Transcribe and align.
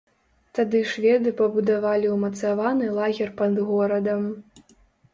Тады 0.59 0.79
шведы 0.93 1.33
пабудавалі 1.43 2.11
ўмацаваны 2.15 2.91
лагер 2.99 3.33
пад 3.43 3.65
горадам. 3.73 4.29